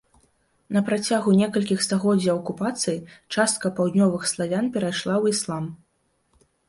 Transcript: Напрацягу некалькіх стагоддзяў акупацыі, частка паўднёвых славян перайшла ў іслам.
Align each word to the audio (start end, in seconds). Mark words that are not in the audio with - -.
Напрацягу 0.75 1.33
некалькіх 1.41 1.83
стагоддзяў 1.87 2.35
акупацыі, 2.41 2.97
частка 3.35 3.71
паўднёвых 3.81 4.27
славян 4.33 4.65
перайшла 4.79 5.15
ў 5.23 5.35
іслам. 5.37 5.63